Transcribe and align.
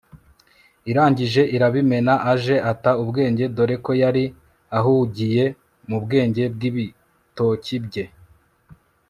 irangije 0.91 1.41
irabimena, 1.55 2.13
aje 2.31 2.55
ata 2.71 2.91
ubwenge 3.03 3.43
dore 3.55 3.75
ko 3.85 3.91
yari 4.01 4.23
ahugiye 4.77 5.43
mu 5.89 5.97
bwenge 6.03 6.43
bw'ibitoki 6.53 7.75
bye 7.85 8.05